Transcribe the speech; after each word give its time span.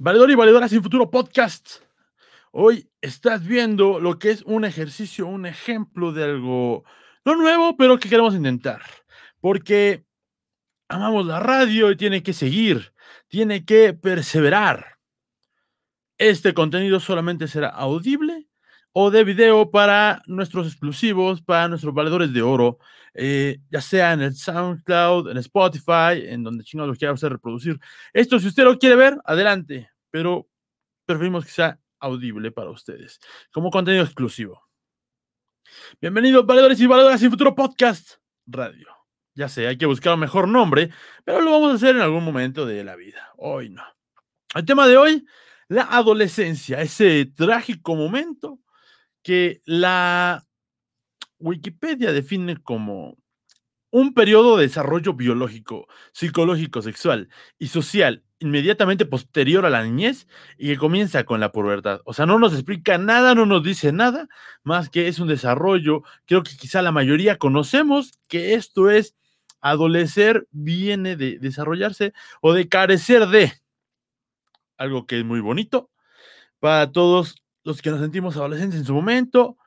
Valedor 0.00 0.30
y 0.30 0.36
Valedora 0.36 0.68
sin 0.68 0.80
futuro 0.80 1.10
podcast. 1.10 1.82
Hoy 2.52 2.88
estás 3.00 3.44
viendo 3.44 3.98
lo 3.98 4.18
que 4.20 4.30
es 4.30 4.42
un 4.42 4.64
ejercicio, 4.64 5.26
un 5.26 5.44
ejemplo 5.44 6.12
de 6.12 6.22
algo 6.22 6.84
no 7.24 7.34
nuevo, 7.34 7.76
pero 7.76 7.98
que 7.98 8.08
queremos 8.08 8.34
intentar. 8.34 8.82
Porque 9.40 10.04
amamos 10.88 11.26
la 11.26 11.40
radio 11.40 11.90
y 11.90 11.96
tiene 11.96 12.22
que 12.22 12.32
seguir, 12.32 12.92
tiene 13.26 13.64
que 13.64 13.92
perseverar. 13.92 14.98
Este 16.16 16.54
contenido 16.54 17.00
solamente 17.00 17.48
será 17.48 17.68
audible 17.68 18.47
o 18.92 19.10
de 19.10 19.24
video 19.24 19.70
para 19.70 20.22
nuestros 20.26 20.66
exclusivos, 20.66 21.42
para 21.42 21.68
nuestros 21.68 21.94
valedores 21.94 22.32
de 22.32 22.42
oro, 22.42 22.78
eh, 23.14 23.60
ya 23.70 23.80
sea 23.80 24.12
en 24.12 24.22
el 24.22 24.34
SoundCloud, 24.34 25.30
en 25.30 25.36
Spotify, 25.38 26.24
en 26.26 26.42
donde 26.42 26.64
chino 26.64 26.86
lo 26.86 26.94
quiera 26.94 27.14
hacer 27.14 27.32
reproducir. 27.32 27.78
Esto, 28.12 28.38
si 28.38 28.48
usted 28.48 28.64
lo 28.64 28.78
quiere 28.78 28.96
ver, 28.96 29.18
adelante, 29.24 29.90
pero 30.10 30.48
preferimos 31.06 31.44
que 31.44 31.50
sea 31.50 31.78
audible 32.00 32.50
para 32.50 32.70
ustedes, 32.70 33.20
como 33.52 33.70
contenido 33.70 34.04
exclusivo. 34.04 34.62
Bienvenidos, 36.00 36.46
valedores 36.46 36.80
y 36.80 36.86
valedoras 36.86 37.20
sin 37.20 37.30
futuro 37.30 37.54
podcast 37.54 38.16
radio. 38.46 38.88
Ya 39.34 39.48
sé, 39.48 39.66
hay 39.68 39.76
que 39.76 39.86
buscar 39.86 40.14
un 40.14 40.20
mejor 40.20 40.48
nombre, 40.48 40.90
pero 41.24 41.40
lo 41.40 41.52
vamos 41.52 41.72
a 41.72 41.74
hacer 41.74 41.94
en 41.94 42.02
algún 42.02 42.24
momento 42.24 42.66
de 42.66 42.82
la 42.82 42.96
vida. 42.96 43.32
Hoy 43.36 43.70
no. 43.70 43.84
El 44.54 44.64
tema 44.64 44.88
de 44.88 44.96
hoy, 44.96 45.26
la 45.68 45.82
adolescencia, 45.82 46.80
ese 46.80 47.26
trágico 47.26 47.94
momento 47.94 48.60
que 49.28 49.60
la 49.66 50.46
Wikipedia 51.38 52.14
define 52.14 52.56
como 52.62 53.18
un 53.90 54.14
periodo 54.14 54.56
de 54.56 54.62
desarrollo 54.62 55.12
biológico, 55.12 55.86
psicológico, 56.12 56.80
sexual 56.80 57.28
y 57.58 57.66
social 57.66 58.24
inmediatamente 58.38 59.04
posterior 59.04 59.66
a 59.66 59.70
la 59.70 59.82
niñez 59.82 60.28
y 60.56 60.68
que 60.68 60.78
comienza 60.78 61.24
con 61.24 61.40
la 61.40 61.52
pubertad. 61.52 62.00
O 62.06 62.14
sea, 62.14 62.24
no 62.24 62.38
nos 62.38 62.54
explica 62.54 62.96
nada, 62.96 63.34
no 63.34 63.44
nos 63.44 63.62
dice 63.62 63.92
nada, 63.92 64.28
más 64.62 64.88
que 64.88 65.08
es 65.08 65.18
un 65.18 65.28
desarrollo. 65.28 66.04
Creo 66.24 66.42
que 66.42 66.56
quizá 66.56 66.80
la 66.80 66.90
mayoría 66.90 67.36
conocemos 67.36 68.18
que 68.28 68.54
esto 68.54 68.88
es 68.88 69.14
adolecer, 69.60 70.48
viene 70.52 71.16
de 71.16 71.38
desarrollarse 71.38 72.14
o 72.40 72.54
de 72.54 72.66
carecer 72.66 73.26
de 73.26 73.52
algo 74.78 75.06
que 75.06 75.18
es 75.18 75.24
muy 75.26 75.40
bonito 75.40 75.90
para 76.60 76.90
todos 76.92 77.34
los 77.68 77.82
que 77.82 77.90
nos 77.90 78.00
sentimos 78.00 78.34
adolescentes 78.38 78.80
en 78.80 78.86
su 78.86 78.94
momento 78.94 79.58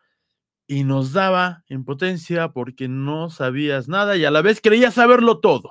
y 0.66 0.84
nos 0.84 1.14
daba 1.14 1.64
impotencia 1.70 2.50
porque 2.50 2.88
no 2.88 3.30
sabías 3.30 3.88
nada 3.88 4.18
y 4.18 4.26
a 4.26 4.32
la 4.32 4.42
vez 4.42 4.60
creías 4.60 4.96
saberlo 4.96 5.40
todo. 5.40 5.70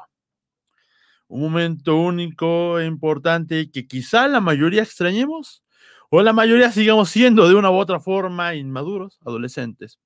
Un 1.27 1.42
momento 1.42 1.97
único 1.97 2.78
e 2.78 2.87
importante 2.87 3.72
que 3.72 3.89
quizá 3.89 4.28
la 4.28 4.41
mayoría 4.41 4.81
extrañemos 4.81 5.64
o 6.09 6.22
la 6.22 6.33
mayoría 6.33 6.70
sigamos 6.70 7.11
siendo 7.11 7.48
de 7.48 7.56
una 7.56 7.69
u 7.72 7.75
otra 7.75 7.98
forma 7.98 8.55
inmaduros, 8.55 9.19
adolescentes. 9.27 9.98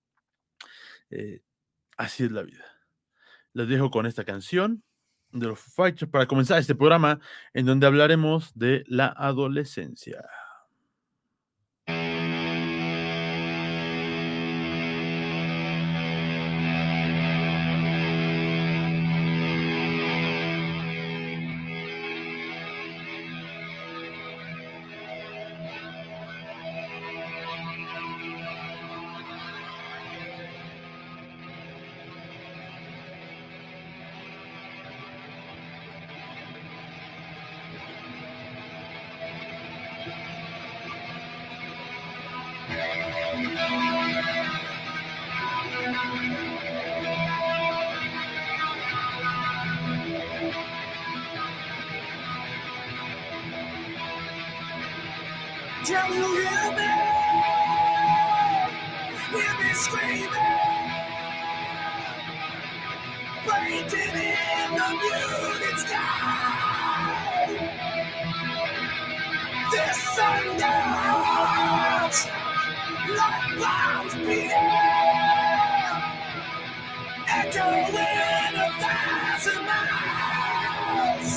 Eh, 1.10 1.42
así 1.98 2.24
es 2.24 2.32
la 2.32 2.42
vida. 2.42 2.64
Les 3.52 3.68
dejo 3.68 3.90
con 3.90 4.06
esta 4.06 4.24
canción 4.24 4.82
de 5.30 5.48
los 5.48 5.60
Fighters 5.60 6.10
para 6.10 6.26
comenzar 6.26 6.58
este 6.58 6.74
programa 6.74 7.20
en 7.52 7.66
donde 7.66 7.86
hablaremos 7.86 8.50
de 8.54 8.82
la 8.86 9.08
adolescencia. 9.08 10.24
Tell 43.44 43.52
you 56.14 56.26
hear 56.40 56.72
me? 56.72 56.90
Hear 59.30 59.54
me 59.60 59.70
screaming, 59.74 60.30
in 64.16 64.70
the 64.74 64.88
muted 65.02 65.78
sky. 65.80 67.46
This 69.72 69.98
bombs 73.58 74.14
echoing 77.28 77.92
miles. 79.64 81.30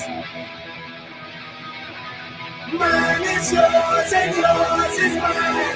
Mine 2.74 3.24
is 3.38 3.52
yours 3.54 4.14
and 4.14 4.36
yours 4.36 4.98
is 5.00 5.16
mine. 5.18 5.76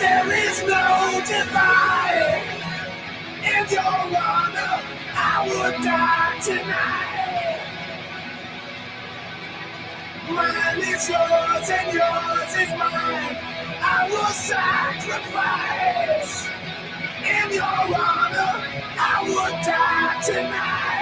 There 0.00 0.32
is 0.48 0.62
no 0.62 1.20
divide. 1.26 2.42
In 3.42 3.64
your 3.70 3.82
honor, 3.82 4.82
I 5.14 5.48
would 5.48 5.84
die 5.84 6.38
tonight. 6.42 7.11
Mine 10.30 10.78
is 10.80 11.08
yours 11.08 11.70
and 11.70 11.92
yours 11.94 12.56
is 12.56 12.70
mine. 12.78 13.36
I 13.82 14.08
will 14.10 14.32
sacrifice. 14.32 15.32
In 17.24 17.52
your 17.52 17.64
honor, 17.64 18.54
I 18.98 19.22
would 19.28 19.64
die 19.66 20.20
tonight. 20.26 21.01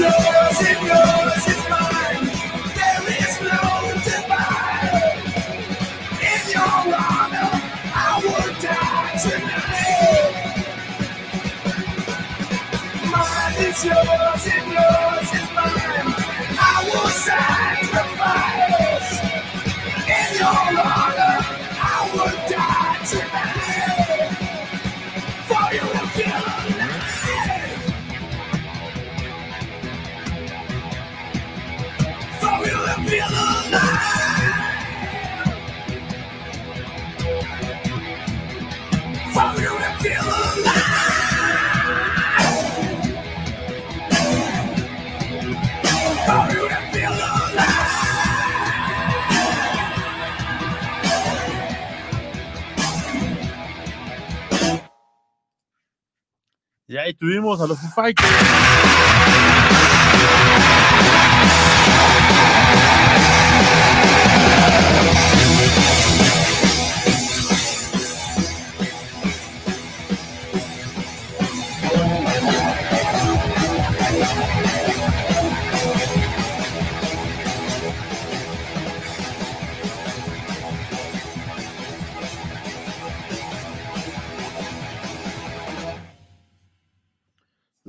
Yours 0.00 0.60
and 0.68 0.86
yours 0.86 1.67
ahí 57.08 57.14
tuvimos 57.14 57.60
a 57.60 57.66
los 57.66 57.78
Foo 57.78 57.90
Fighters. 57.90 58.28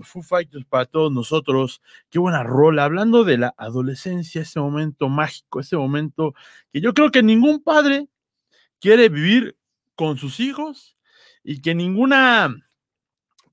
Foo 0.04 0.22
Fighters 0.22 0.66
para 0.66 0.86
todos 0.86 1.12
nosotros. 1.12 1.82
Qué 2.10 2.20
buena 2.20 2.44
rola. 2.44 2.86
Hablando 2.86 3.24
de 3.24 3.38
la 3.38 3.54
adolescencia, 3.58 4.42
ese 4.42 4.60
momento 4.60 5.10
mágico, 5.10 5.60
ese 5.60 5.78
momento 5.78 6.34
que 6.72 6.82
yo 6.82 6.94
creo 6.94 7.12
que 7.12 7.24
ningún 7.24 7.62
padre 7.64 8.08
quiere 8.80 9.10
vivir 9.10 9.58
con 9.96 10.18
sus 10.18 10.40
hijos 10.40 10.98
y 11.44 11.62
que 11.62 11.76
ninguna 11.76 12.56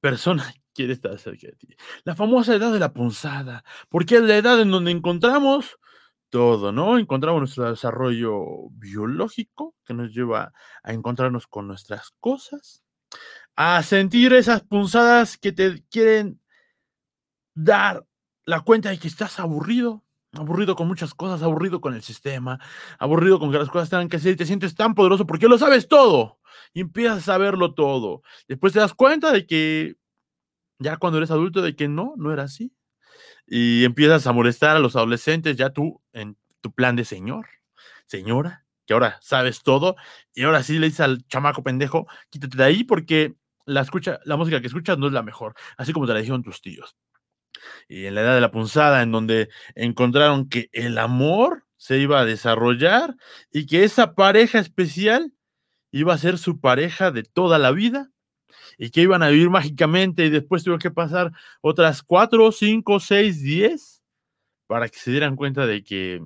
persona 0.01 0.53
quiere 0.75 0.93
estar 0.93 1.19
cerca 1.19 1.49
de 1.49 1.55
ti. 1.55 1.69
La 2.05 2.15
famosa 2.15 2.55
edad 2.55 2.73
de 2.73 2.79
la 2.79 2.93
punzada, 2.93 3.65
porque 3.89 4.17
es 4.17 4.23
la 4.23 4.37
edad 4.37 4.61
en 4.61 4.71
donde 4.71 4.91
encontramos 4.91 5.79
todo, 6.31 6.73
¿no? 6.73 6.99
Encontramos 6.99 7.41
nuestro 7.41 7.71
desarrollo 7.71 8.69
biológico 8.71 9.75
que 9.85 9.95
nos 9.95 10.13
lleva 10.13 10.53
a 10.83 10.93
encontrarnos 10.93 11.47
con 11.47 11.67
nuestras 11.67 12.11
cosas, 12.21 12.83
a 13.57 13.83
sentir 13.83 14.33
esas 14.35 14.63
punzadas 14.63 15.39
que 15.39 15.51
te 15.53 15.83
quieren 15.91 16.41
dar 17.55 18.07
la 18.45 18.61
cuenta 18.61 18.91
de 18.91 18.99
que 18.99 19.09
estás 19.09 19.41
aburrido, 19.41 20.05
aburrido 20.33 20.77
con 20.77 20.87
muchas 20.87 21.15
cosas, 21.15 21.43
aburrido 21.43 21.81
con 21.81 21.95
el 21.95 22.03
sistema, 22.03 22.61
aburrido 22.99 23.39
con 23.39 23.51
que 23.51 23.59
las 23.59 23.71
cosas 23.71 23.89
tengan 23.89 24.09
que 24.09 24.19
ser 24.19 24.33
y 24.33 24.37
te 24.37 24.47
sientes 24.47 24.75
tan 24.75 24.95
poderoso 24.95 25.27
porque 25.27 25.49
lo 25.49 25.59
sabes 25.59 25.89
todo 25.89 26.39
y 26.75 26.83
empiezas 26.83 27.19
a 27.19 27.23
saberlo 27.23 27.75
todo. 27.75 28.23
Después 28.47 28.75
te 28.75 28.81
das 28.81 28.95
cuenta 28.95 29.33
de 29.33 29.47
que 29.47 29.97
ya 30.79 30.99
cuando 30.99 31.19
eres 31.19 31.31
adulto 31.31 31.63
de 31.63 31.75
que 31.75 31.89
no, 31.89 32.15
no 32.19 32.33
era 32.33 32.45
así. 32.45 32.73
Y 33.47 33.85
empiezas 33.85 34.27
a 34.27 34.33
molestar 34.33 34.77
a 34.77 34.81
los 34.81 34.97
adolescentes 34.97 35.57
ya 35.57 35.71
tú 35.71 36.03
en 36.13 36.37
tu 36.61 36.73
plan 36.73 36.97
de 36.97 37.05
señor, 37.05 37.47
señora, 38.07 38.67
que 38.87 38.93
ahora 38.95 39.19
sabes 39.23 39.63
todo 39.63 39.97
y 40.35 40.43
ahora 40.43 40.63
sí 40.63 40.79
le 40.79 40.87
dices 40.87 41.01
al 41.01 41.27
chamaco 41.29 41.63
pendejo, 41.63 42.07
quítate 42.31 42.57
de 42.57 42.65
ahí 42.65 42.85
porque 42.85 43.37
la, 43.67 43.83
escucha, 43.83 44.21
la 44.25 44.37
música 44.37 44.61
que 44.61 44.69
escuchas 44.69 44.97
no 44.97 45.09
es 45.09 45.13
la 45.13 45.23
mejor, 45.23 45.55
así 45.77 45.93
como 45.93 46.07
te 46.07 46.15
la 46.15 46.21
dijeron 46.21 46.43
tus 46.43 46.63
tíos. 46.63 46.97
Y 47.89 48.07
en 48.07 48.15
la 48.15 48.23
edad 48.23 48.35
de 48.35 48.41
la 48.41 48.51
punzada, 48.51 49.03
en 49.03 49.13
donde 49.13 49.49
encontraron 49.75 50.49
que 50.49 50.71
el 50.73 50.99
amor 50.99 51.65
se 51.77 51.99
iba 51.99 52.21
a 52.21 52.25
desarrollar 52.25 53.17
y 53.51 53.67
que 53.67 53.85
esa 53.85 54.15
pareja 54.15 54.59
especial 54.59 55.33
iba 55.91 56.15
a 56.15 56.19
ser 56.19 56.39
su 56.39 56.61
pareja 56.61 57.11
de 57.11 57.23
toda 57.23 57.59
la 57.59 57.73
vida 57.73 58.11
y 58.79 58.91
que 58.91 59.03
iban 59.03 59.23
a 59.23 59.29
vivir 59.29 59.51
mágicamente 59.51 60.25
y 60.25 60.31
después 60.31 60.65
tuvo 60.65 60.79
que 60.79 60.91
pasar 60.91 61.33
otras 61.61 62.03
cuatro, 62.03 62.51
cinco, 62.53 63.01
seis, 63.01 63.43
diez 63.43 64.03
para 64.67 64.89
que 64.89 64.99
se 64.99 65.11
dieran 65.11 65.37
cuenta 65.37 65.67
de 65.67 65.85
que 65.85 66.23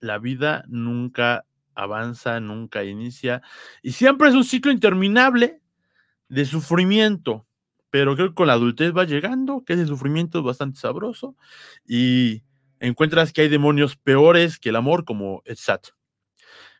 la 0.00 0.18
vida 0.18 0.64
nunca 0.68 1.46
avanza, 1.74 2.40
nunca 2.40 2.84
inicia 2.84 3.42
y 3.82 3.92
siempre 3.92 4.28
es 4.28 4.34
un 4.34 4.44
ciclo 4.44 4.72
interminable 4.72 5.60
de 6.28 6.44
sufrimiento, 6.44 7.46
pero 7.90 8.14
creo 8.16 8.28
que 8.28 8.34
con 8.34 8.48
la 8.48 8.54
adultez 8.54 8.92
va 8.96 9.04
llegando, 9.04 9.64
que 9.64 9.74
ese 9.74 9.86
sufrimiento 9.86 10.38
es 10.38 10.44
bastante 10.44 10.78
sabroso 10.78 11.36
y 11.86 12.42
encuentras 12.80 13.32
que 13.32 13.42
hay 13.42 13.48
demonios 13.48 13.96
peores 13.96 14.58
que 14.58 14.70
el 14.70 14.76
amor 14.76 15.04
como 15.04 15.42
el 15.44 15.56
SAT. 15.56 15.88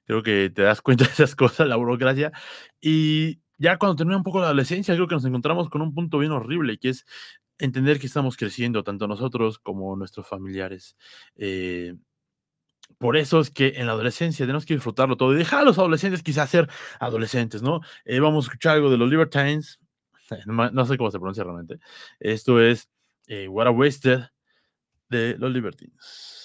Creo 0.05 0.23
que 0.23 0.51
te 0.55 0.63
das 0.63 0.83
cuenta 0.83 1.05
de 1.05 1.11
esas 1.11 1.35
cosas, 1.35 1.67
la 1.69 1.77
burocracia, 1.77 2.33
y 2.81 3.41
ya 3.59 3.79
cuando 3.79 3.97
termina 3.97 4.17
un 4.17 4.23
poco 4.23 4.41
la 4.41 4.47
adolescencia, 4.47 4.95
creo 4.95 5.09
que 5.09 5.15
nos 5.15 5.25
encontramos 5.25 5.71
con 5.71 5.83
un 5.83 5.95
punto 5.95 6.19
bien 6.19 6.33
horrible, 6.33 6.79
que 6.79 6.91
es 6.91 7.07
entender 7.59 7.99
que 7.99 8.07
estamos 8.07 8.37
creciendo, 8.37 8.85
tanto 8.85 9.09
nosotros 9.09 9.59
como 9.59 9.97
nuestros 9.97 10.29
familiares. 10.29 10.97
Eh, 11.37 11.95
por 12.99 13.17
eso 13.17 13.41
es 13.41 13.51
que 13.51 13.75
en 13.77 13.87
la 13.87 13.93
adolescencia 13.93 14.45
tenemos 14.45 14.67
que 14.67 14.75
disfrutarlo 14.75 15.17
todo 15.17 15.35
y 15.35 15.37
dejar 15.37 15.61
a 15.61 15.65
los 15.65 15.79
adolescentes 15.79 16.23
quizás 16.23 16.51
ser 16.51 16.69
adolescentes, 17.01 17.63
¿no? 17.63 17.81
Eh, 18.05 18.21
vamos 18.21 18.45
a 18.45 18.49
escuchar 18.49 18.77
algo 18.77 18.91
de 18.91 18.97
los 18.97 19.11
Libertines, 19.11 19.81
no, 20.47 20.71
no 20.71 20.87
sé 20.87 20.97
cómo 20.97 21.11
se 21.11 21.19
pronuncia 21.19 21.45
realmente. 21.45 21.79
Esto 22.19 22.61
es 22.61 22.89
eh, 23.27 23.49
What 23.49 23.67
a 23.67 23.71
Wasted 23.71 24.21
de 25.09 25.37
los 25.39 25.53
Libertines. 25.53 26.36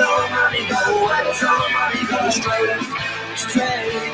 your 0.00 0.30
money 0.30 0.64
go? 0.68 0.82
Where's 1.06 1.40
your 1.42 1.60
go? 2.10 2.30
Straight, 2.30 2.80
straight. 3.36 4.09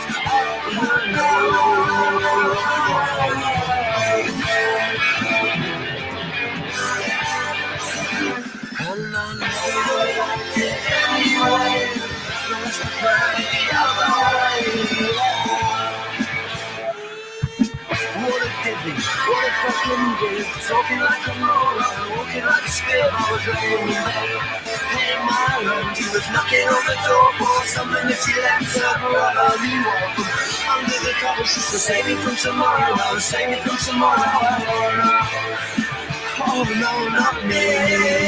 Talking 19.86 20.98
like 20.98 21.26
a 21.28 21.34
moron, 21.38 22.18
walking 22.18 22.42
like 22.44 22.64
a 22.66 22.70
spit. 22.70 23.06
I 23.06 23.30
was 23.30 23.46
laying 23.46 23.86
in 23.86 24.02
bed, 24.02 24.66
paying 24.90 25.22
my 25.22 25.62
rent. 25.62 25.96
He 25.96 26.04
was 26.10 26.26
knocking 26.34 26.66
on 26.66 26.82
the 26.90 26.96
door 27.06 27.30
for 27.38 27.66
something 27.70 28.06
that 28.10 28.18
she 28.18 28.34
left 28.34 28.66
her 28.74 28.98
brother. 28.98 29.54
Want 29.86 30.10
from 30.18 30.26
under 30.74 30.98
the 31.06 31.14
covers 31.22 31.54
just 31.54 31.70
to 31.70 31.78
save 31.78 32.04
me 32.06 32.16
from 32.16 32.34
tomorrow. 32.34 33.18
Save 33.18 33.50
me 33.50 33.58
from 33.62 33.76
tomorrow. 33.78 34.26
Oh 36.42 36.66
no, 36.66 37.08
not 37.14 37.46
me. 37.46 38.25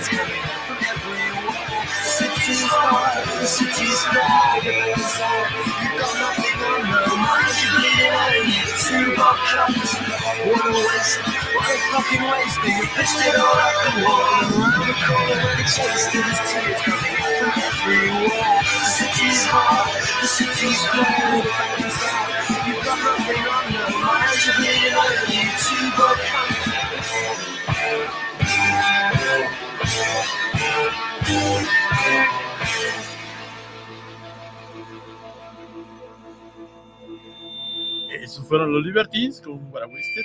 is 0.00 0.08
coming 0.08 0.44
up 0.48 0.60
from 0.64 0.80
everywhere. 0.80 1.84
City's 2.08 2.64
hard. 2.64 3.20
the 3.36 3.44
city's 3.44 4.00
fire. 4.08 4.64
You 4.64 5.88
got 6.00 6.12
nothing 6.16 6.56
on 6.64 6.80
no 6.88 7.04
mind, 7.20 7.52
you 7.60 7.68
bleed 7.76 8.00
away. 8.08 8.48
Two 8.80 9.12
buck 9.12 9.36
cups, 9.52 9.92
what 10.48 10.64
a 10.64 10.72
waste, 10.72 11.20
what 11.52 11.68
a 11.68 11.76
fucking 11.92 12.24
waste. 12.32 12.58
But 12.64 12.72
you 12.80 12.86
pissed 12.96 13.20
it 13.28 13.36
all 13.36 13.60
out 13.60 13.76
the 13.84 13.92
wall. 14.00 14.24
And 14.40 14.48
around 14.56 14.88
the 14.88 14.96
corner 15.04 15.36
when 15.36 15.56
it 15.60 15.68
chased 15.68 16.16
it, 16.16 16.24
it's 16.32 16.40
tears 16.48 16.80
coming 16.80 17.16
up 17.20 17.32
from 17.36 17.52
everywhere. 17.60 18.56
City's 18.96 19.42
hard. 19.52 20.00
the 20.00 20.28
city's 20.32 20.80
cold. 20.96 21.44
You 22.64 22.74
got 22.88 22.98
nothing 23.04 23.44
on 23.52 23.64
no 23.68 23.84
mind, 24.00 24.38
you 24.48 24.52
bleed 24.56 24.96
away. 24.96 25.44
Two 25.60 25.84
buck 25.92 26.16
cups. 26.24 26.59
Esos 38.22 38.46
fueron 38.46 38.72
los 38.72 38.84
Libertines 38.84 39.40
con 39.40 39.64
Wasted. 39.72 40.22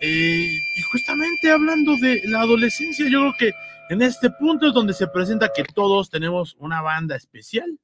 Eh, 0.00 0.58
y 0.76 0.82
justamente 0.92 1.50
hablando 1.50 1.96
de 1.96 2.20
la 2.26 2.40
adolescencia, 2.42 3.08
yo 3.08 3.20
creo 3.20 3.34
que 3.38 3.52
en 3.88 4.02
este 4.02 4.30
punto 4.30 4.66
es 4.66 4.74
donde 4.74 4.92
se 4.92 5.06
presenta 5.06 5.50
que 5.54 5.64
todos 5.64 6.10
tenemos 6.10 6.56
una 6.58 6.82
banda 6.82 7.16
especial 7.16 7.78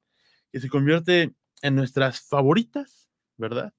que 0.50 0.61
se 0.61 0.69
convierte 0.69 1.33
en 1.62 1.75
nuestras 1.75 2.21
favoritas, 2.21 3.09
¿verdad? 3.37 3.73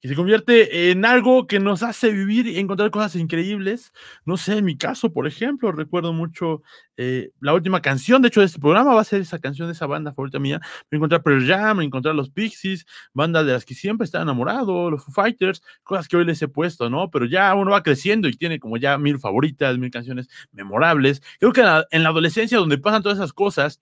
Que 0.00 0.08
se 0.08 0.14
convierte 0.14 0.90
en 0.90 1.04
algo 1.06 1.46
que 1.46 1.58
nos 1.58 1.82
hace 1.82 2.12
vivir 2.12 2.46
y 2.46 2.58
encontrar 2.58 2.90
cosas 2.90 3.16
increíbles. 3.16 3.92
No 4.24 4.36
sé, 4.36 4.58
en 4.58 4.64
mi 4.64 4.76
caso, 4.76 5.12
por 5.12 5.26
ejemplo, 5.26 5.72
recuerdo 5.72 6.12
mucho 6.12 6.62
eh, 6.98 7.30
la 7.40 7.54
última 7.54 7.80
canción, 7.80 8.22
de 8.22 8.28
hecho, 8.28 8.40
de 8.40 8.46
este 8.46 8.58
programa 8.58 8.94
va 8.94 9.00
a 9.00 9.04
ser 9.04 9.20
esa 9.20 9.38
canción 9.38 9.68
de 9.68 9.72
esa 9.72 9.86
banda 9.86 10.12
favorita 10.12 10.38
mía. 10.38 10.60
Me 10.90 10.96
encontrar 10.96 11.22
Pearl 11.22 11.46
Jam, 11.46 11.78
me 11.78 11.84
encontrar 11.84 12.14
los 12.14 12.30
Pixies, 12.30 12.86
bandas 13.14 13.46
de 13.46 13.52
las 13.52 13.64
que 13.64 13.74
siempre 13.74 14.04
estaba 14.04 14.22
enamorado, 14.22 14.90
los 14.90 15.04
Foo 15.04 15.12
Fighters, 15.12 15.62
cosas 15.82 16.08
que 16.08 16.16
hoy 16.16 16.24
les 16.24 16.40
he 16.42 16.48
puesto, 16.48 16.90
¿no? 16.90 17.10
Pero 17.10 17.24
ya 17.26 17.54
uno 17.54 17.70
va 17.70 17.82
creciendo 17.82 18.28
y 18.28 18.36
tiene 18.36 18.60
como 18.60 18.76
ya 18.76 18.98
mil 18.98 19.18
favoritas, 19.18 19.78
mil 19.78 19.90
canciones 19.90 20.28
memorables. 20.52 21.22
Creo 21.38 21.52
que 21.52 21.60
en 21.60 21.66
la, 21.66 21.86
en 21.90 22.02
la 22.02 22.10
adolescencia, 22.10 22.58
donde 22.58 22.78
pasan 22.78 23.02
todas 23.02 23.18
esas 23.18 23.32
cosas, 23.32 23.80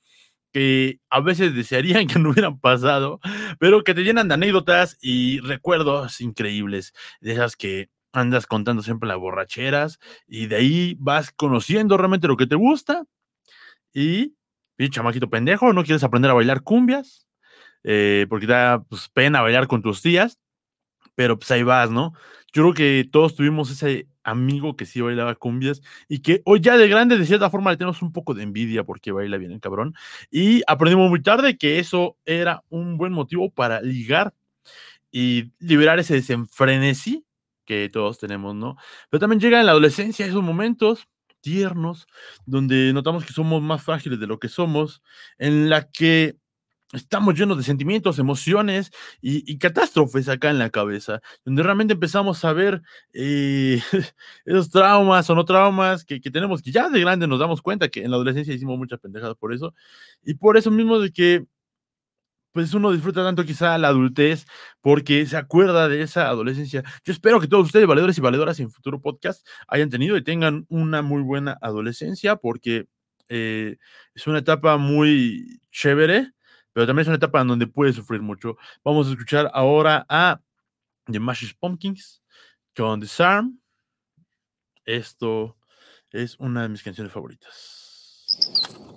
que 0.55 1.01
a 1.11 1.21
veces 1.21 1.53
desearían 1.53 2.07
que 2.07 2.19
no 2.21 2.31
hubieran 2.31 2.61
pasado, 2.61 3.21
pero 3.59 3.83
que 3.83 3.93
te 3.93 4.05
llenan 4.05 4.29
de 4.29 4.35
anécdotas 4.35 4.97
y 5.03 5.41
recuerdos 5.41 6.21
increíbles, 6.21 6.95
de 7.21 7.33
esas 7.33 7.57
que 7.57 7.91
andas 8.13 8.47
contando 8.47 8.81
siempre 8.81 9.09
las 9.09 9.19
borracheras 9.19 9.99
y 10.29 10.47
de 10.47 10.55
ahí 10.57 10.97
vas 11.01 11.33
conociendo 11.33 11.97
realmente 11.97 12.29
lo 12.29 12.37
que 12.37 12.47
te 12.47 12.55
gusta 12.55 13.05
y, 13.93 14.37
y 14.79 14.91
chamaquito 14.91 15.29
pendejo, 15.29 15.73
no 15.73 15.83
quieres 15.83 16.05
aprender 16.05 16.31
a 16.31 16.35
bailar 16.35 16.63
cumbias, 16.63 17.27
eh, 17.83 18.27
porque 18.29 18.47
te 18.47 18.53
da 18.53 18.85
pues, 18.85 19.09
pena 19.09 19.43
bailar 19.43 19.67
con 19.67 19.83
tus 19.83 20.03
tías, 20.03 20.39
pero 21.17 21.37
pues 21.37 21.51
ahí 21.51 21.65
vas, 21.65 21.91
¿no? 21.91 22.13
Yo 22.53 22.63
creo 22.63 22.75
que 22.75 23.09
todos 23.11 23.35
tuvimos 23.35 23.73
ese 23.73 24.07
amigo 24.25 24.77
que 24.77 24.87
sí 24.87 25.01
bailaba 25.01 25.35
cumbias 25.35 25.83
y 26.09 26.21
que 26.21 26.43
hoy 26.45 26.61
ya 26.61 26.77
de 26.77 26.89
grande, 26.89 27.19
de 27.19 27.27
cierta 27.27 27.51
forma, 27.51 27.71
le 27.71 27.77
tenemos 27.77 28.03
un 28.03 28.13
poco 28.13 28.35
de 28.35 28.43
envidia 28.43 28.85
porque 28.85 29.13
baila 29.13 29.37
bien 29.37 29.53
el 29.53 29.61
cabrón. 29.61 29.95
Y 30.31 30.63
aprendimos 30.67 31.09
muy 31.11 31.23
tarde 31.23 31.57
que 31.57 31.79
eso 31.79 32.17
era 32.25 32.65
un 32.71 32.97
buen 32.97 33.13
motivo 33.13 33.51
para 33.51 33.81
ligar 33.81 34.35
y 35.13 35.53
liberar 35.61 35.99
ese 36.01 36.15
desenfrenesí 36.15 37.25
que 37.65 37.89
todos 37.89 38.19
tenemos, 38.19 38.55
¿no? 38.55 38.77
Pero 39.11 39.21
también 39.21 39.41
llega 39.41 39.61
en 39.61 39.67
la 39.67 39.73
adolescencia 39.73 40.27
esos 40.27 40.43
momentos 40.43 41.09
tiernos 41.41 42.07
donde 42.47 42.93
notamos 42.93 43.25
que 43.25 43.33
somos 43.33 43.63
más 43.63 43.83
frágiles 43.83 44.19
de 44.19 44.27
lo 44.27 44.39
que 44.39 44.49
somos, 44.49 45.03
en 45.39 45.69
la 45.69 45.91
que 45.91 46.37
estamos 46.95 47.39
llenos 47.39 47.57
de 47.57 47.65
sentimientos, 47.65 48.19
emociones 48.19 48.91
y, 49.21 49.59
catástrofes 49.59 50.29
acá 50.29 50.51
en 50.51 50.59
la 50.59 50.71
cabeza, 50.71 51.21
donde 51.45 51.63
realmente 51.63 51.95
empezamos 51.95 52.45
a 52.45 52.53
ver 52.53 52.83
eh, 53.13 53.81
esos 54.45 54.71
traumas 54.71 55.29
o 55.31 55.35
no 55.35 55.45
traumas 55.45 56.05
que, 56.05 56.21
que 56.21 56.31
tenemos, 56.31 56.63
que 56.63 56.73
ya 56.73 56.89
de 56.89 57.01
grande 57.01 57.27
nos 57.27 57.39
damos 57.39 57.63
cuenta 57.63 57.89
que 57.89 58.03
en 58.03 58.11
la 58.11 58.17
adolescencia 58.17 58.55
hicimos 58.55 58.79
muchas 58.79 59.01
pendejadas 59.01 59.37
por 59.37 59.53
eso, 59.53 59.75
y 60.25 60.35
por 60.35 60.57
eso 60.57 60.71
mismo 60.71 60.99
de 60.99 61.13
que 61.13 61.47
pues 62.55 62.73
uno 62.73 62.93
disfruta 62.93 63.25
tanto 63.25 63.45
quizá 63.45 63.77
la 63.79 63.89
adultez 63.89 64.47
porque 64.81 65.27
se 65.27 65.37
acuerda 65.37 65.89
de 65.89 66.03
esa 66.03 66.29
adolescencia. 66.29 66.85
Yo 67.05 67.13
espero 67.13 67.41
que 67.41 67.49
todos 67.49 67.67
ustedes, 67.67 67.87
valedores 67.89 68.17
y 68.17 68.21
valedoras 68.21 68.61
en 68.61 68.71
futuro 68.71 69.01
podcast, 69.01 69.45
hayan 69.67 69.91
tenido 69.91 70.17
y 70.17 70.23
tengan 70.23 70.65
una 70.69 71.03
muy 71.03 71.21
buena 71.23 71.59
adolescencia 71.61 72.37
porque 72.37 72.87
eh, 73.29 73.77
es 74.15 74.27
una 74.29 74.39
etapa 74.39 74.77
muy 74.77 75.61
chévere, 75.73 76.31
pero 76.75 76.87
también 76.87 77.03
es 77.03 77.09
una 77.09 77.17
etapa 77.17 77.41
en 77.41 77.49
donde 77.49 77.67
puedes 77.69 77.97
sufrir 77.97 78.21
mucho. 78.21 78.59
Vamos 78.85 79.07
a 79.07 79.13
escuchar 79.13 79.51
ahora 79.55 80.05
a 80.09 80.41
The 81.07 81.21
Mashed 81.21 81.57
Pumpkins 81.59 82.21
con 82.77 83.01
Disarm. 83.01 83.59
Esto 84.85 85.57
es 86.11 86.39
una 86.39 86.63
de 86.63 86.69
mis 86.69 86.83
canciones 86.83 87.13
favoritas. 87.13 88.94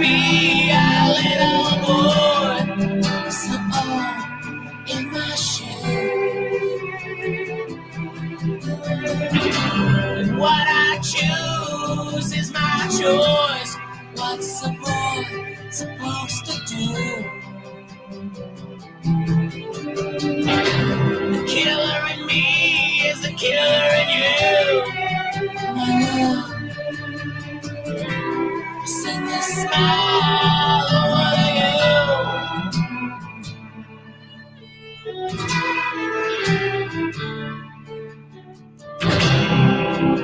I 0.00 0.57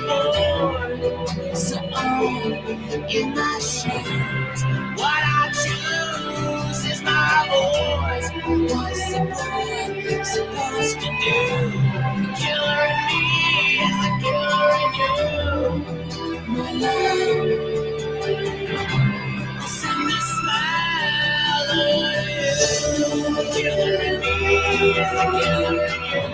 boy, 0.00 1.54
so 1.54 1.78
in 3.08 3.34
my 3.34 3.58
shoes. 3.60 4.62
What 4.96 5.22
I 5.24 5.50
choose 5.62 6.84
is 6.92 7.02
my 7.02 7.48
voice. 7.50 8.30
What's 8.72 9.12
the 9.12 9.20
point 9.36 10.26
supposed 10.26 11.00
to 11.00 11.08
do? 11.24 11.38
The 12.22 12.30
killer 12.40 12.82
in 12.92 13.00
me 13.08 13.24
is 13.86 13.96
the 14.04 14.10
killer 14.22 14.70
in 14.84 14.92
you. 15.00 15.12
Send 19.66 20.06
smile 20.32 21.70
on 21.72 21.78
you. 21.98 23.36
The 23.36 23.44
killer 23.54 24.02
in 24.02 24.20
me 24.20 24.36
is 24.90 25.10
the 25.12 25.26
killer 25.40 25.86
in 25.86 26.33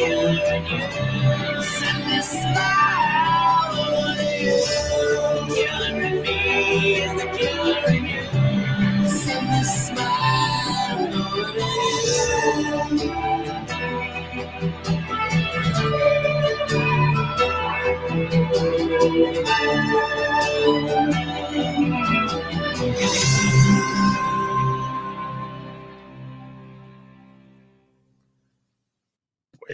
you, 0.00 0.30
you 1.56 1.62
send 1.62 2.06
me 2.06 2.22
smile. 2.22 3.19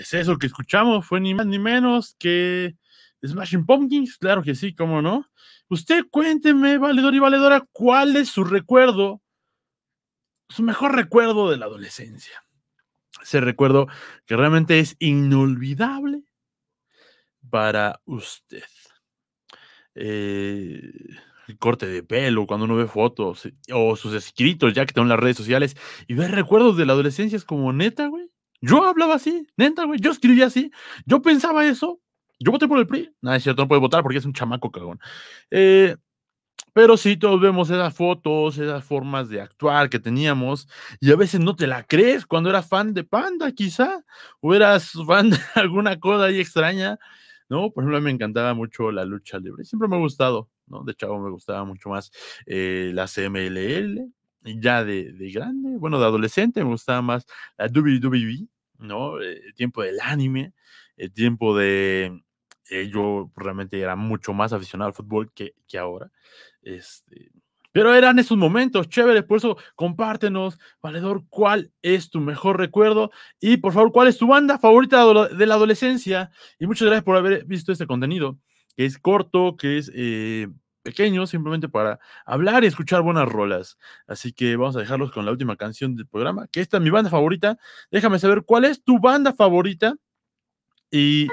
Pues 0.09 0.23
eso 0.23 0.39
que 0.39 0.47
escuchamos 0.47 1.05
fue 1.05 1.21
ni 1.21 1.35
más 1.35 1.47
ni 1.47 1.59
menos 1.59 2.15
que 2.17 2.77
Smashing 3.27 3.67
Pumpkins, 3.67 4.19
claro 4.19 4.41
que 4.41 4.55
sí, 4.55 4.73
cómo 4.73 5.03
no. 5.03 5.29
Usted 5.69 6.05
cuénteme, 6.09 6.79
valedor 6.79 7.13
y 7.13 7.19
valedora, 7.19 7.67
¿cuál 7.73 8.15
es 8.15 8.29
su 8.29 8.45
recuerdo, 8.45 9.21
su 10.49 10.63
mejor 10.63 10.95
recuerdo 10.95 11.51
de 11.51 11.57
la 11.57 11.67
adolescencia? 11.67 12.41
Ese 13.21 13.41
recuerdo 13.41 13.89
que 14.27 14.37
realmente 14.37 14.79
es 14.79 14.95
inolvidable 15.01 16.23
para 17.51 18.01
usted. 18.05 18.63
Eh, 19.97 20.89
el 21.49 21.59
corte 21.59 21.87
de 21.87 22.05
pelo, 22.05 22.47
cuando 22.47 22.67
uno 22.67 22.77
ve 22.77 22.87
fotos, 22.87 23.49
o 23.73 23.97
sus 23.97 24.15
escritos, 24.15 24.73
ya 24.73 24.87
que 24.87 24.93
tengo 24.93 25.07
en 25.07 25.11
las 25.11 25.19
redes 25.19 25.37
sociales, 25.37 25.77
y 26.07 26.15
ver 26.15 26.31
recuerdos 26.31 26.77
de 26.77 26.87
la 26.87 26.93
adolescencia, 26.93 27.35
es 27.35 27.45
como 27.45 27.73
neta, 27.73 28.07
güey. 28.07 28.31
Yo 28.67 28.85
hablaba 28.85 29.15
así, 29.15 29.47
neta, 29.57 29.85
güey. 29.85 30.01
Yo 30.01 30.11
escribía 30.11 30.47
así. 30.47 30.71
Yo 31.07 31.23
pensaba 31.23 31.67
eso. 31.67 32.01
Yo 32.39 32.53
voté 32.53 32.69
por 32.69 32.79
el 32.79 32.87
PRI. 32.87 33.11
Nada, 33.23 33.37
es 33.37 33.43
cierto, 33.45 33.63
no 33.63 33.69
puede 33.69 33.81
votar 33.81 34.03
porque 34.03 34.19
es 34.19 34.25
un 34.27 34.33
chamaco 34.33 34.71
cagón. 34.71 35.01
Eh, 35.51 35.97
pero 36.73 36.99
sí, 36.99 37.17
todos 37.17 37.41
vemos 37.41 37.71
esas 37.71 37.95
fotos, 37.95 38.59
esas 38.59 38.85
formas 38.85 39.31
de 39.31 39.41
actuar 39.41 39.89
que 39.89 39.99
teníamos, 39.99 40.69
y 41.01 41.11
a 41.11 41.17
veces 41.17 41.41
no 41.41 41.57
te 41.57 41.67
la 41.67 41.85
crees 41.85 42.27
cuando 42.27 42.51
eras 42.51 42.69
fan 42.69 42.93
de 42.93 43.03
Panda, 43.03 43.51
quizá, 43.53 44.05
o 44.41 44.55
eras 44.55 44.93
fan 45.07 45.31
de 45.31 45.39
alguna 45.55 45.99
cosa 45.99 46.25
ahí 46.27 46.39
extraña, 46.39 46.99
¿no? 47.49 47.71
Por 47.71 47.83
ejemplo, 47.85 48.01
me 48.03 48.11
encantaba 48.11 48.53
mucho 48.53 48.93
la 48.93 49.07
lucha 49.07 49.39
libre, 49.39 49.65
siempre 49.65 49.89
me 49.89 49.97
ha 49.97 50.01
gustado, 50.01 50.51
¿no? 50.67 50.83
De 50.85 50.95
chavo 50.95 51.19
me 51.19 51.31
gustaba 51.31 51.65
mucho 51.65 51.89
más 51.89 52.11
eh, 52.45 52.91
la 52.93 53.07
CMLL, 53.07 54.13
ya 54.61 54.85
de, 54.85 55.13
de 55.13 55.31
grande, 55.31 55.79
bueno, 55.79 55.99
de 55.99 56.05
adolescente 56.05 56.63
me 56.63 56.71
gustaba 56.71 57.01
más 57.01 57.27
la 57.57 57.69
WWE, 57.69 58.49
¿no? 58.79 59.21
Eh, 59.21 59.41
El 59.47 59.55
tiempo 59.55 59.83
del 59.83 60.01
anime, 60.01 60.53
el 60.97 61.13
tiempo 61.13 61.57
de... 61.57 62.23
eh, 62.71 62.89
yo 62.93 63.31
realmente 63.37 63.79
era 63.81 63.97
mucho 63.97 64.33
más 64.33 64.53
aficionado 64.53 64.89
al 64.89 64.95
fútbol 64.95 65.33
que, 65.33 65.55
que 65.69 65.79
ahora. 65.79 66.11
Este, 66.63 67.31
pero 67.73 67.95
eran 67.95 68.19
esos 68.19 68.39
momentos 68.39 68.89
chéveres, 68.89 69.23
por 69.25 69.37
eso 69.37 69.59
compártenos, 69.75 70.59
Valedor, 70.81 71.25
cuál 71.29 71.71
es 71.83 72.09
tu 72.09 72.21
mejor 72.21 72.59
recuerdo 72.59 73.11
y 73.39 73.59
por 73.59 73.75
favor, 73.75 73.93
cuál 73.93 74.09
es 74.09 74.17
tu 74.17 74.27
banda 74.27 74.59
favorita 74.59 75.05
de 75.29 75.47
la 75.47 75.55
adolescencia. 75.55 76.31
Y 76.59 76.67
muchas 76.67 76.87
gracias 76.87 77.05
por 77.05 77.17
haber 77.19 77.45
visto 77.45 77.73
este 77.73 77.87
contenido, 77.87 78.39
que 78.75 78.87
es 78.87 78.99
corto, 78.99 79.57
que 79.59 79.77
es 79.77 79.93
eh, 79.95 80.49
pequeño, 80.87 81.27
simplemente 81.27 81.69
para 81.69 81.99
hablar 82.25 82.65
y 82.65 82.69
escuchar 82.69 83.03
buenas 83.03 83.29
rolas. 83.29 83.77
Así 84.07 84.33
que 84.33 84.57
vamos 84.57 84.77
a 84.77 84.81
dejarlos 84.81 85.11
con 85.13 85.25
la 85.25 85.33
última 85.33 85.57
canción 85.57 85.97
del 85.97 86.07
programa, 86.07 86.47
que 86.49 86.61
esta 86.61 86.77
es 86.79 86.83
mi 86.83 86.91
banda 86.91 87.11
favorita. 87.11 87.59
Déjame 87.91 88.19
saber 88.19 88.43
cuál 88.45 88.65
es 88.65 88.83
tu 88.83 88.99
banda 88.99 89.35
favorita 89.35 89.95
y 90.91 91.29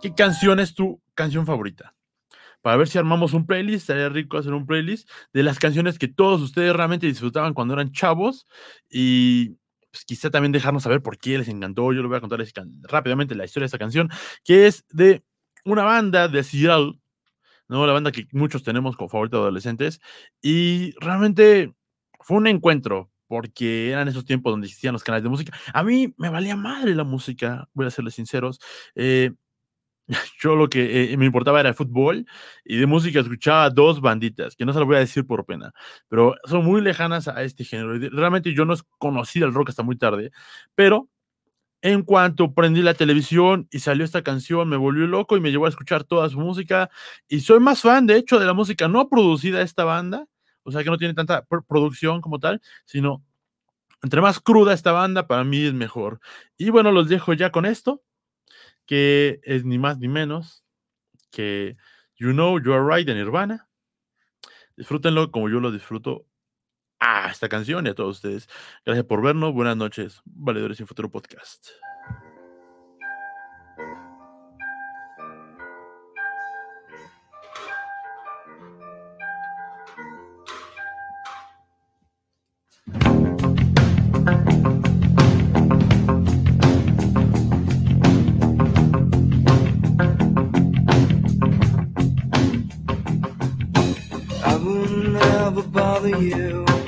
qué 0.00 0.14
canción 0.14 0.60
es 0.60 0.74
tu 0.74 1.00
canción 1.14 1.46
favorita 1.46 1.94
para 2.62 2.78
ver 2.78 2.88
si 2.88 2.98
armamos 2.98 3.32
un 3.32 3.46
playlist. 3.46 3.82
Estaría 3.82 4.08
rico 4.08 4.38
hacer 4.38 4.52
un 4.52 4.66
playlist 4.66 5.08
de 5.32 5.42
las 5.44 5.58
canciones 5.58 5.98
que 5.98 6.08
todos 6.08 6.40
ustedes 6.40 6.74
realmente 6.74 7.06
disfrutaban 7.06 7.54
cuando 7.54 7.74
eran 7.74 7.92
chavos 7.92 8.46
y 8.90 9.50
pues, 9.92 10.04
quizá 10.04 10.30
también 10.30 10.50
dejarnos 10.50 10.82
saber 10.82 11.00
por 11.00 11.16
qué 11.16 11.38
les 11.38 11.48
encantó. 11.48 11.92
Yo 11.92 12.00
les 12.02 12.08
voy 12.08 12.16
a 12.16 12.20
contar 12.20 12.44
rápidamente 12.82 13.34
la 13.34 13.44
historia 13.44 13.64
de 13.64 13.66
esta 13.66 13.78
canción, 13.78 14.10
que 14.42 14.66
es 14.66 14.84
de 14.90 15.22
una 15.64 15.84
banda 15.84 16.28
de 16.28 16.42
Seattle, 16.42 16.98
¿no? 17.68 17.86
La 17.86 17.92
banda 17.92 18.12
que 18.12 18.26
muchos 18.32 18.62
tenemos 18.62 18.96
como 18.96 19.08
favorita 19.08 19.36
de 19.38 19.42
adolescentes 19.44 20.00
y 20.42 20.92
realmente 21.00 21.74
fue 22.20 22.38
un 22.38 22.46
encuentro. 22.46 23.10
Porque 23.28 23.90
eran 23.90 24.06
esos 24.06 24.24
tiempos 24.24 24.52
donde 24.52 24.68
existían 24.68 24.92
los 24.92 25.02
canales 25.02 25.24
de 25.24 25.30
música. 25.30 25.52
A 25.74 25.82
mí 25.82 26.14
me 26.16 26.28
valía 26.28 26.54
madre 26.54 26.94
la 26.94 27.02
música, 27.02 27.68
voy 27.74 27.86
a 27.86 27.90
serles 27.90 28.14
sinceros. 28.14 28.60
Eh, 28.94 29.32
yo 30.40 30.56
lo 30.56 30.68
que 30.68 31.12
eh, 31.12 31.16
me 31.16 31.26
importaba 31.26 31.60
era 31.60 31.70
el 31.70 31.74
fútbol 31.74 32.26
y 32.64 32.76
de 32.78 32.86
música 32.86 33.20
escuchaba 33.20 33.70
dos 33.70 34.00
banditas, 34.00 34.56
que 34.56 34.64
no 34.64 34.72
se 34.72 34.78
las 34.78 34.86
voy 34.86 34.96
a 34.96 35.00
decir 35.00 35.26
por 35.26 35.44
pena, 35.44 35.72
pero 36.08 36.34
son 36.44 36.64
muy 36.64 36.80
lejanas 36.80 37.28
a 37.28 37.42
este 37.42 37.64
género. 37.64 37.98
Realmente 38.10 38.54
yo 38.54 38.64
no 38.64 38.74
conocí 38.98 39.40
el 39.40 39.52
rock 39.52 39.70
hasta 39.70 39.82
muy 39.82 39.96
tarde, 39.96 40.30
pero 40.74 41.08
en 41.82 42.02
cuanto 42.02 42.54
prendí 42.54 42.82
la 42.82 42.94
televisión 42.94 43.68
y 43.70 43.80
salió 43.80 44.04
esta 44.04 44.22
canción, 44.22 44.68
me 44.68 44.76
volvió 44.76 45.06
loco 45.06 45.36
y 45.36 45.40
me 45.40 45.50
llevó 45.50 45.66
a 45.66 45.68
escuchar 45.68 46.04
toda 46.04 46.28
su 46.28 46.38
música. 46.38 46.90
Y 47.28 47.40
soy 47.40 47.60
más 47.60 47.82
fan, 47.82 48.06
de 48.06 48.16
hecho, 48.16 48.38
de 48.40 48.46
la 48.46 48.54
música 48.54 48.88
no 48.88 49.08
producida 49.08 49.62
esta 49.62 49.84
banda, 49.84 50.26
o 50.62 50.72
sea 50.72 50.82
que 50.82 50.90
no 50.90 50.98
tiene 50.98 51.14
tanta 51.14 51.46
pr- 51.46 51.64
producción 51.66 52.20
como 52.20 52.40
tal, 52.40 52.60
sino 52.84 53.24
entre 54.02 54.20
más 54.20 54.40
cruda 54.40 54.72
esta 54.72 54.92
banda, 54.92 55.26
para 55.26 55.44
mí 55.44 55.64
es 55.64 55.74
mejor. 55.74 56.20
Y 56.56 56.70
bueno, 56.70 56.92
los 56.92 57.08
dejo 57.08 57.32
ya 57.32 57.50
con 57.50 57.66
esto 57.66 58.02
que 58.86 59.40
es 59.42 59.64
ni 59.64 59.78
más 59.78 59.98
ni 59.98 60.08
menos 60.08 60.64
que 61.30 61.76
You 62.16 62.30
Know 62.32 62.60
You 62.60 62.72
Are 62.72 62.96
Right 62.96 63.06
de 63.06 63.14
Nirvana. 63.14 63.68
Disfrútenlo 64.76 65.30
como 65.30 65.48
yo 65.48 65.60
lo 65.60 65.72
disfruto 65.72 66.26
a 67.00 67.30
esta 67.30 67.48
canción 67.48 67.86
y 67.86 67.90
a 67.90 67.94
todos 67.94 68.16
ustedes. 68.16 68.48
Gracias 68.84 69.06
por 69.06 69.22
vernos. 69.22 69.52
Buenas 69.52 69.76
noches, 69.76 70.22
Valedores 70.24 70.78
sin 70.78 70.86
Futuro 70.86 71.10
Podcast. 71.10 71.68
I 95.48 95.50
bother 95.72 96.18
you. 96.18 96.85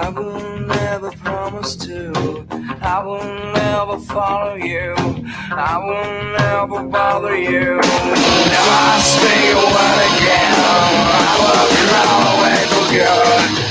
I 0.00 0.10
will 0.10 0.60
never 0.60 1.10
promise 1.10 1.74
to. 1.74 2.46
I 2.80 3.02
will 3.04 3.24
never 3.52 3.98
follow 3.98 4.54
you. 4.54 4.94
I 5.50 5.76
will 5.86 6.12
never 6.38 6.88
bother 6.88 7.36
you. 7.36 7.80
Never 8.54 8.74
I 8.94 9.00
a 9.50 9.66
word 9.74 10.00
again. 10.10 10.54
I 11.20 11.34
will 11.42 11.68
crawl 11.90 12.24
away 12.38 12.60
for 12.70 12.84
good. 12.94 13.67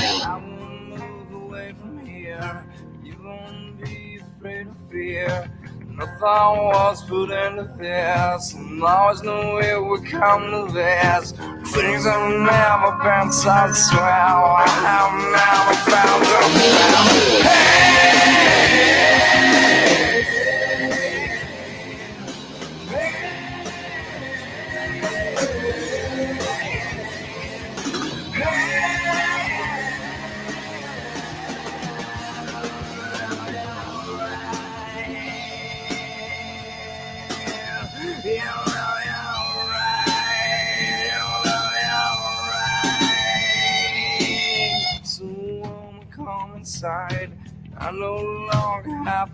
Fear. 5.98 6.06
Nothing 6.06 6.64
was 6.66 7.04
put 7.04 7.30
into 7.30 7.64
this, 7.76 8.54
and 8.54 8.82
I 8.82 8.96
always 8.96 9.22
knew 9.22 9.58
it 9.60 9.82
would 9.84 10.06
come 10.06 10.50
to 10.50 10.72
this. 10.72 11.32
Things 11.72 12.04
have 12.04 12.30
never 12.30 12.92
been 13.02 13.32
so 13.32 13.72
swell. 13.72 14.56
I 14.56 14.66
have 14.86 15.12
never 15.32 15.74
found 15.90 16.24
a 16.24 16.38
inside. 17.34 19.17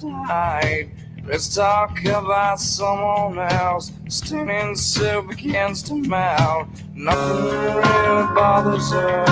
Let's 0.02 1.54
talk 1.54 2.04
about 2.04 2.61
someone 2.61 3.38
else. 3.38 3.92
Standing 4.09 4.76
soup 4.76 5.30
against 5.30 5.90
a 5.90 5.94
mouth. 5.94 6.68
Nothing 6.94 7.44
really 7.44 8.35
bothers 8.35 8.90
her. 8.92 9.24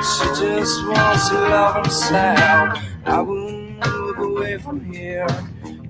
She 0.00 0.28
just 0.40 0.86
wants 0.86 1.28
to 1.28 1.34
love 1.34 1.92
sound. 1.92 2.80
I 3.04 3.20
will 3.20 3.50
move 3.50 4.18
away 4.18 4.58
from 4.58 4.84
here. 4.92 5.26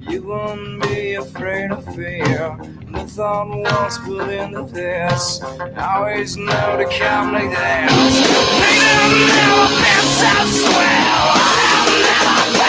You 0.00 0.22
won't 0.22 0.82
be 0.82 1.14
afraid 1.14 1.70
of 1.70 1.84
fear. 1.94 2.56
The 2.92 3.04
thought 3.06 3.48
was 3.48 3.98
put 3.98 4.28
into 4.30 4.62
this. 4.72 5.42
I 5.42 5.96
always 5.96 6.36
know 6.36 6.76
to 6.76 6.86
come 6.98 7.32
like 7.32 7.50
this. 7.50 8.14
They 8.60 8.76
have 8.88 9.12
never 9.28 9.68
been 9.82 10.06
so 10.16 10.32
swell. 10.62 11.28
I 11.34 11.50
have 11.66 12.52
never 12.54 12.67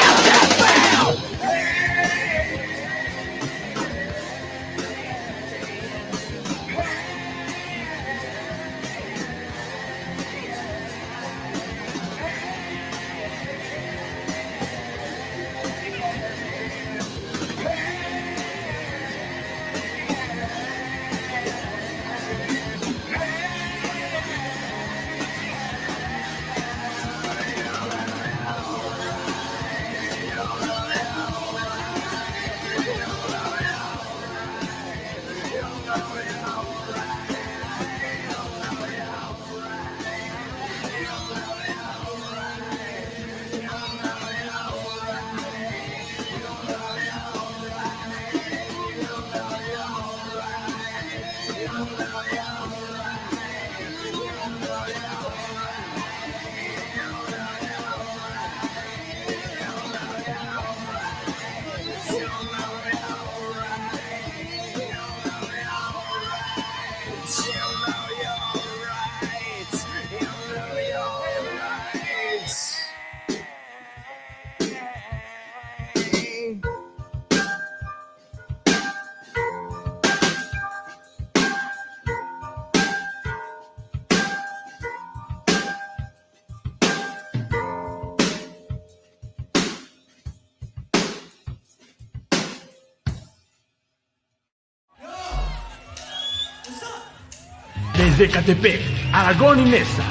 Desde 98.20 98.34
Catepec, 98.34 98.82
Aragón 99.14 99.66
y 99.66 99.70
Nesa, 99.70 100.04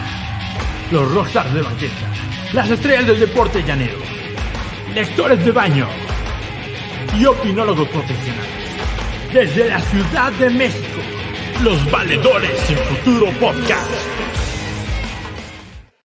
los 0.91 1.13
rockstars 1.13 1.53
de 1.53 1.61
banqueta, 1.61 2.11
las 2.55 2.71
estrellas 2.71 3.07
del 3.07 3.21
deporte 3.21 3.63
llanero, 3.63 3.99
lectores 4.95 5.45
de 5.45 5.53
baño 5.53 5.87
y 7.21 7.27
opinólogos 7.27 7.87
profesionales. 7.89 8.49
Desde 9.31 9.69
la 9.69 9.79
Ciudad 9.81 10.33
de 10.33 10.49
México, 10.49 11.03
los 11.63 11.91
valedores 11.91 12.71
en 12.71 12.79
futuro 12.79 13.31
podcast. 13.39 13.91